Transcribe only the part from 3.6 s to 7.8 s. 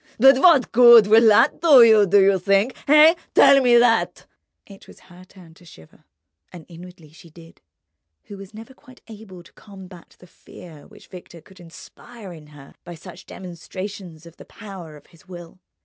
me that!" It was her turn to shiver, and inwardly she did,